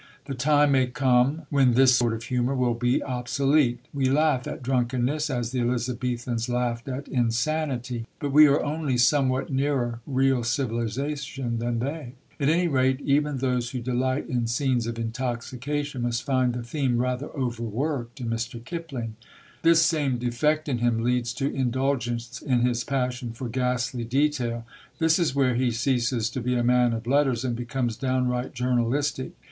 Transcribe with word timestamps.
The 0.25 0.33
time 0.33 0.71
may 0.71 0.87
come 0.87 1.43
when 1.51 1.73
this 1.75 1.93
sort 1.95 2.13
of 2.13 2.23
humour 2.23 2.55
will 2.55 2.73
be 2.73 3.03
obsolete. 3.03 3.77
We 3.93 4.05
laugh 4.09 4.47
at 4.47 4.63
drunkenness, 4.63 5.29
as 5.29 5.51
the 5.51 5.59
Elizabethans 5.59 6.49
laughed 6.49 6.87
at 6.87 7.07
insanity, 7.07 8.07
but 8.19 8.31
we 8.31 8.47
are 8.47 8.63
only 8.63 8.97
somewhat 8.97 9.51
nearer 9.51 9.99
real 10.07 10.43
civilisation 10.43 11.59
than 11.59 11.77
they. 11.77 12.13
At 12.39 12.49
any 12.49 12.67
rate, 12.67 12.99
even 13.01 13.37
those 13.37 13.69
who 13.69 13.79
delight 13.79 14.27
in 14.27 14.47
scenes 14.47 14.87
of 14.87 14.97
intoxication 14.97 16.01
must 16.01 16.23
find 16.23 16.53
the 16.55 16.63
theme 16.63 16.97
rather 16.97 17.27
overworked 17.33 18.19
in 18.21 18.27
Mr. 18.27 18.65
Kipling. 18.65 19.15
This 19.61 19.83
same 19.83 20.17
defect 20.17 20.67
in 20.67 20.79
him 20.79 21.03
leads 21.03 21.31
to 21.33 21.53
indulgence 21.53 22.41
in 22.41 22.61
his 22.61 22.83
passion 22.83 23.33
for 23.33 23.47
ghastly 23.49 24.03
detail. 24.03 24.65
This 24.97 25.19
is 25.19 25.35
where 25.35 25.53
he 25.53 25.69
ceases 25.69 26.31
to 26.31 26.41
be 26.41 26.55
a 26.55 26.63
man 26.63 26.93
of 26.93 27.05
letters, 27.05 27.45
and 27.45 27.55
becomes 27.55 27.95
downright 27.95 28.55
journalistic. 28.55 29.33